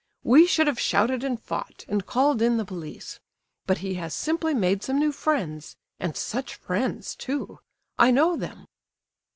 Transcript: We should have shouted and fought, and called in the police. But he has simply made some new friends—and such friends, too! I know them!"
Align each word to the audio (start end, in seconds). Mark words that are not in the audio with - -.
We 0.23 0.47
should 0.47 0.65
have 0.65 0.79
shouted 0.79 1.23
and 1.23 1.39
fought, 1.39 1.85
and 1.87 2.03
called 2.07 2.41
in 2.41 2.57
the 2.57 2.65
police. 2.65 3.19
But 3.67 3.77
he 3.85 3.93
has 4.01 4.15
simply 4.15 4.55
made 4.55 4.81
some 4.81 4.97
new 4.97 5.11
friends—and 5.11 6.17
such 6.17 6.55
friends, 6.55 7.15
too! 7.15 7.59
I 7.99 8.09
know 8.09 8.35
them!" 8.35 8.65